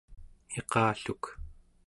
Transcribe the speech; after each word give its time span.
iqalluk 0.59 1.23